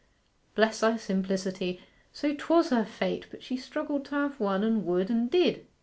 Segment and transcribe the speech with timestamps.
[0.55, 1.79] Bless thy simplicity,
[2.11, 5.67] so 'twas her fate; but she struggled to have one, and would, and did.